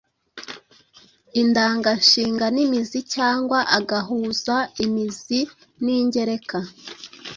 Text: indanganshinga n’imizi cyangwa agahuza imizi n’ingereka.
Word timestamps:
indanganshinga 1.41 2.45
n’imizi 2.55 2.99
cyangwa 3.13 3.59
agahuza 3.77 4.55
imizi 4.83 5.39
n’ingereka. 5.83 6.57